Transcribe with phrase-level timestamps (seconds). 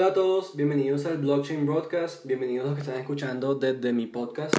[0.00, 4.56] Hola a todos, bienvenidos al Blockchain Broadcast, bienvenidos los que están escuchando desde mi podcast.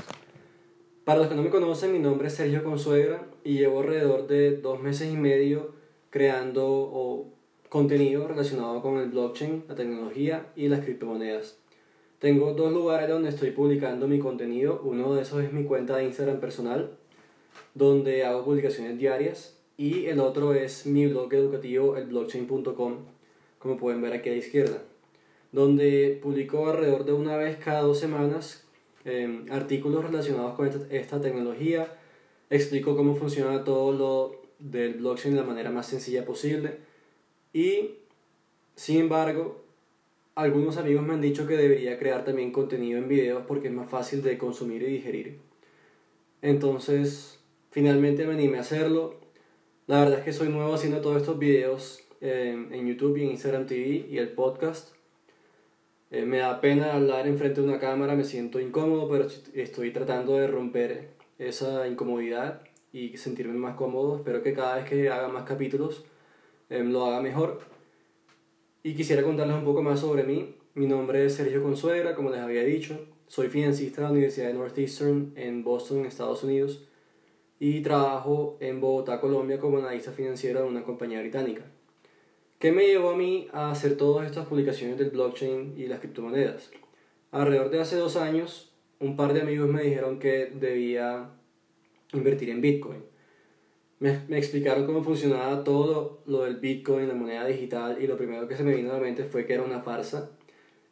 [1.04, 4.58] Para los que no me conocen, mi nombre es Sergio Consuegra y llevo alrededor de
[4.58, 5.72] dos meses y medio
[6.12, 7.26] creando
[7.70, 11.58] contenido relacionado con el blockchain, la tecnología y las criptomonedas.
[12.20, 16.04] Tengo dos lugares donde estoy publicando mi contenido, uno de esos es mi cuenta de
[16.04, 16.92] Instagram personal,
[17.74, 22.98] donde hago publicaciones diarias, y el otro es mi blog educativo, elblockchain.com,
[23.58, 24.84] como pueden ver aquí a la izquierda
[25.52, 28.64] donde publicó alrededor de una vez cada dos semanas
[29.04, 31.98] em, artículos relacionados con esta, tecnología,
[32.50, 36.78] explico cómo funciona todo lo del blockchain de la manera más sencilla posible
[37.54, 37.96] y,
[38.76, 39.62] sin embargo,
[40.36, 43.90] algunos amigos me han dicho que debería crear también contenido en videos porque es más
[43.90, 45.40] fácil de consumir y digerir.
[46.42, 47.40] Entonces,
[47.72, 49.20] finalmente me animé a hacerlo.
[49.88, 53.32] La verdad es que soy nuevo haciendo todos estos videos em, en YouTube y en
[53.32, 55.01] Instagram TV y el podcast.
[56.12, 60.36] Eh, me da pena hablar enfrente de una cámara, me siento incómodo, pero estoy tratando
[60.36, 64.18] de romper esa incomodidad y sentirme más cómodo.
[64.18, 66.04] Espero que cada vez que haga más capítulos
[66.70, 67.62] em, lo haga mejor.
[68.84, 70.56] Y quisiera contarles un poco más sobre mí.
[70.74, 73.08] Mi nombre es Sergio Consuegra, como les había dicho.
[73.28, 76.84] Soy financista de la Universidad de Northeastern en Boston, Estados Unidos.
[77.60, 81.64] Y trabajo en Bogotá, Colombia, como analista financiero de una compañía británica.
[82.62, 86.70] ¿Qué me llevó a mí a hacer todas estas publicaciones del blockchain y las criptomonedas?
[87.32, 91.32] Alrededor de hace dos años, un par de amigos me dijeron que debía
[92.14, 93.04] invertir en Bitcoin.
[93.98, 98.48] Me, me, explicaron cómo funcionaba todo lo del Bitcoin, la moneda digital, y lo primero
[98.48, 100.30] que se me vino a la mente fue que era una farsa,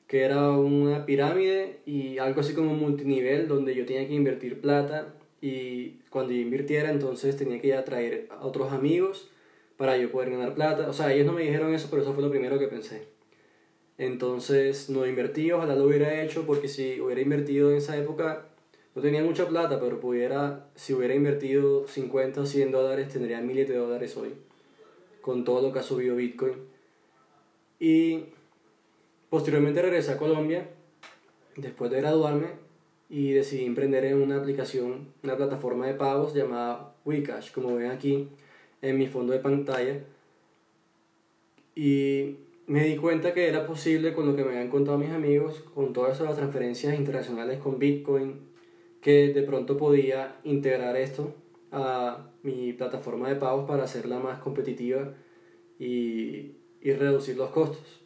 [0.08, 4.60] que era una pirámide y algo así como un multinivel donde yo tenía que invertir
[4.60, 9.30] plata y cuando yo invirtiera entonces tenía que ir a traer a otros amigos
[9.80, 10.90] para yo poder ganar plata.
[10.90, 13.08] O sea, ellos no me dijeron eso, pero eso fue lo primero que pensé.
[13.98, 18.48] Entonces no invertí, ojalá lo hubiera hecho, porque si hubiera invertido en esa época,
[18.94, 23.70] no tenía mucha plata, pero pudiera, si hubiera invertido 50 o 100 dólares, tendría miles
[23.70, 24.34] de dólares hoy,
[25.22, 26.56] con todo lo que ha subido Bitcoin.
[27.80, 28.26] Y
[29.30, 30.68] posteriormente regresé a Colombia,
[31.56, 32.48] después de graduarme,
[33.10, 38.28] y decidí emprender en una aplicación, una plataforma de pagos llamada Wikash, como ven aquí
[38.82, 40.00] en mi fondo de pantalla
[41.76, 45.64] y me di cuenta que era posible con lo que me habían contado mis amigos,
[45.74, 48.36] con todas las transferencias internacionales con Bitcoin,
[49.02, 51.34] que de pronto podía integrar esto
[51.72, 55.14] a mi plataforma de pagos para hacerla más competitiva
[55.80, 56.52] y,
[56.82, 58.02] y reducir los costos.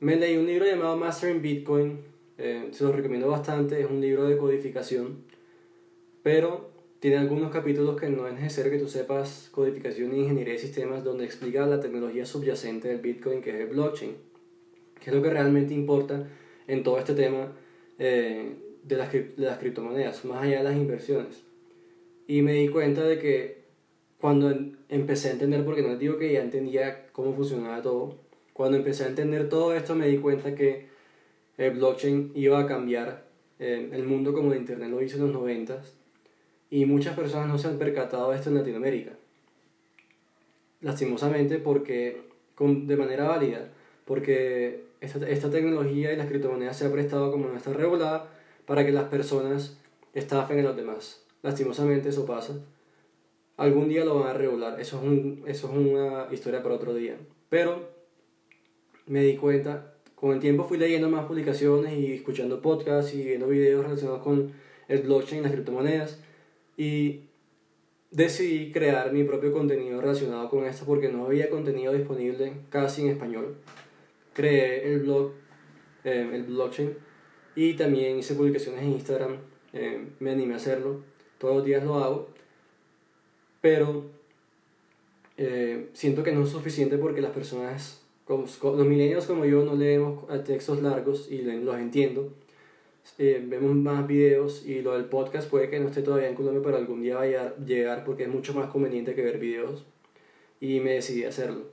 [0.00, 2.00] Me leí un libro llamado Mastering Bitcoin,
[2.36, 5.24] eh, se lo recomiendo bastante, es un libro de codificación,
[6.22, 6.71] pero
[7.02, 11.02] tiene algunos capítulos que no es necesario que tú sepas codificación y ingeniería de sistemas
[11.02, 14.14] donde explica la tecnología subyacente del Bitcoin, que es el blockchain,
[15.00, 16.28] que es lo que realmente importa
[16.68, 17.48] en todo este tema
[17.98, 18.54] eh,
[18.84, 21.42] de, las, de las criptomonedas, más allá de las inversiones.
[22.28, 23.64] Y me di cuenta de que
[24.20, 24.54] cuando
[24.88, 28.14] empecé a entender, porque no les digo que ya entendía cómo funcionaba todo,
[28.52, 30.86] cuando empecé a entender todo esto me di cuenta que
[31.58, 33.24] el blockchain iba a cambiar
[33.58, 35.82] eh, el mundo como el Internet lo hizo en los 90
[36.72, 39.12] y muchas personas no se han percatado de esto en Latinoamérica.
[40.80, 42.22] Lastimosamente porque,
[42.54, 43.68] con, de manera válida,
[44.06, 48.30] porque esta, esta tecnología y las criptomonedas se ha prestado como no está regulada
[48.64, 49.76] para que las personas
[50.14, 51.22] estafen a los demás.
[51.42, 52.54] Lastimosamente eso pasa.
[53.58, 56.94] Algún día lo van a regular, eso es, un, eso es una historia para otro
[56.94, 57.18] día.
[57.50, 57.90] Pero
[59.06, 63.46] me di cuenta, con el tiempo fui leyendo más publicaciones y escuchando podcasts y viendo
[63.46, 64.52] videos relacionados con
[64.88, 66.18] el blockchain y las criptomonedas
[66.82, 67.20] y
[68.10, 73.10] decidí crear mi propio contenido relacionado con esto porque no había contenido disponible casi en
[73.10, 73.54] español.
[74.34, 75.30] Creé el blog,
[76.02, 76.92] eh, el blockchain,
[77.54, 79.36] y también hice publicaciones en Instagram.
[79.72, 81.04] Eh, me animé a hacerlo.
[81.38, 82.28] Todos los días lo hago.
[83.60, 84.06] Pero
[85.36, 90.26] eh, siento que no es suficiente porque las personas, los milenios como yo, no leemos
[90.44, 92.32] textos largos y los entiendo
[93.18, 96.62] eh, vemos más videos y lo del podcast puede que no esté todavía en Colombia,
[96.64, 99.84] pero algún día vaya a llegar porque es mucho más conveniente que ver videos
[100.60, 101.66] y me decidí a hacerlo.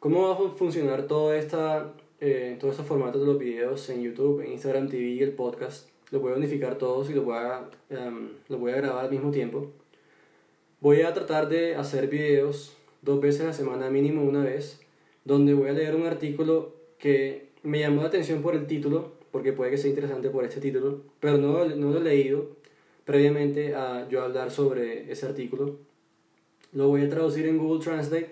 [0.00, 4.52] ¿Cómo va a funcionar todo esta, eh, estos formatos de los videos en YouTube, en
[4.52, 5.88] Instagram TV y el podcast?
[6.10, 9.10] Lo voy a unificar todos y lo voy a, um, lo voy a grabar al
[9.10, 9.70] mismo tiempo.
[10.80, 14.80] Voy a tratar de hacer videos dos veces a la semana, mínimo una vez,
[15.24, 19.52] donde voy a leer un artículo que me llamó la atención por el título porque
[19.52, 22.50] puede que sea interesante por este título, pero no, no lo he leído
[23.04, 25.76] previamente a yo hablar sobre ese artículo.
[26.72, 28.30] Lo voy a traducir en Google Translate,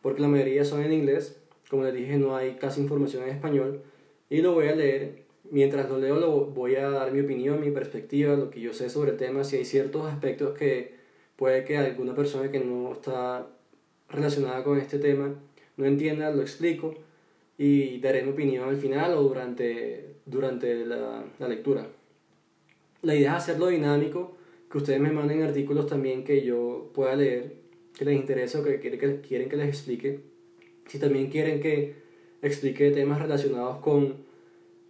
[0.00, 3.82] porque la mayoría son en inglés, Como les dije, no hay casi información en español
[4.30, 5.24] y lo voy a leer.
[5.50, 8.90] Mientras lo leo, lo voy a dar mi opinión, mi perspectiva, lo que yo sé
[8.90, 9.42] sobre el tema.
[9.42, 10.94] Si hay ciertos aspectos que
[11.34, 13.48] puede que alguna persona que no está
[14.08, 15.34] relacionada con este tema
[15.76, 16.94] no entienda, lo explico
[17.58, 21.88] y daré mi opinión al final o durante, durante la, la lectura.
[23.02, 24.36] La idea es hacerlo dinámico,
[24.70, 27.56] que ustedes me manden artículos también que yo pueda leer,
[27.96, 30.20] que les interese o que quieren que, quieren que les explique.
[30.86, 31.96] Si también quieren que
[32.42, 34.14] explique temas relacionados con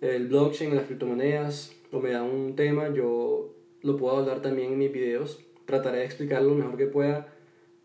[0.01, 4.79] el blockchain, las criptomonedas, o me dan un tema, yo lo puedo hablar también en
[4.79, 5.45] mis videos.
[5.65, 7.33] Trataré de explicarlo lo mejor que pueda.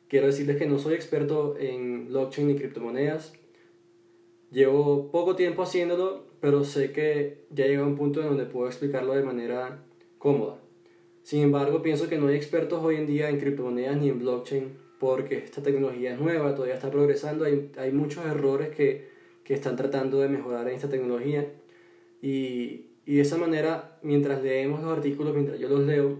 [0.09, 3.33] Quiero decirles que no soy experto en blockchain ni criptomonedas.
[4.53, 9.15] Llevo poco tiempo haciéndolo, pero sé que ya llega un punto en donde puedo explicarlo
[9.15, 9.83] de manera
[10.19, 10.59] cómoda.
[11.23, 14.77] Sin embargo, pienso que no hay expertos hoy en día en criptomonedas ni en blockchain
[14.99, 19.09] porque esta tecnología es nueva, todavía está progresando, hay, hay muchos errores que,
[19.43, 21.51] que, están tratando de mejorar en esta tecnología
[22.21, 26.19] y, y de esa manera, mientras leemos los artículos, mientras yo los leo,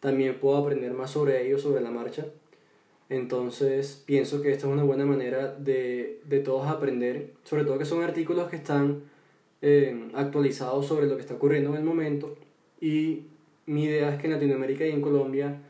[0.00, 2.26] también puedo aprender más sobre ellos, sobre la marcha.
[3.10, 7.84] Entonces, pienso que esta es una buena manera de, de todos aprender, sobre todo que
[7.86, 9.02] son artículos que están
[9.62, 12.36] eh, actualizados sobre lo que está ocurriendo en el momento
[12.80, 13.24] y
[13.66, 15.60] mi idea es que en Latinoamérica y en Colombia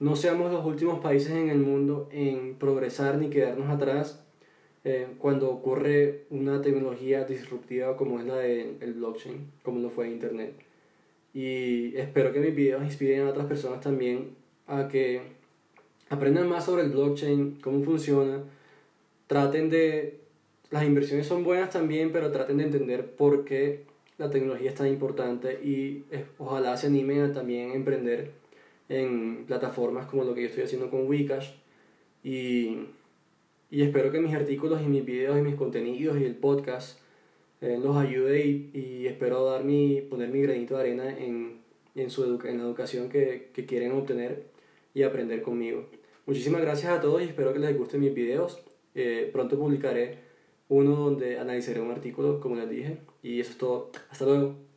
[0.00, 4.24] no seamos los últimos países en el mundo en progresar ni quedarnos atrás
[4.84, 10.54] eh, cuando ocurre una tecnología disruptiva como es la del blockchain, como lo fue Internet.
[11.34, 14.30] Y espero que mis videos inspiren a otras personas también
[14.66, 15.20] a que
[16.10, 18.42] aprendan más sobre el blockchain, cómo funciona,
[19.26, 20.20] traten de...
[20.70, 23.84] Las inversiones son buenas también, pero traten de entender por qué
[24.18, 26.04] la tecnología es tan importante y
[26.36, 28.32] ojalá se animen a también emprender
[28.88, 31.52] en plataformas como lo que yo estoy haciendo con Wikash.
[32.22, 32.80] Y,
[33.70, 36.98] y espero que mis artículos y mis videos y mis contenidos y el podcast
[37.60, 41.58] eh, los ayude y, y, espero dar mi, poner mi granito de arena en,
[41.94, 44.44] en, su en la educación que, que quieren obtener
[44.94, 45.86] y aprender conmigo.
[46.26, 48.62] Muchísimas gracias a todos y espero que les gusten mis videos.
[48.94, 50.18] Eh, pronto publicaré
[50.68, 52.98] uno donde analizaré un artículo, como les dije.
[53.22, 53.90] Y eso es todo.
[54.10, 54.67] Hasta luego.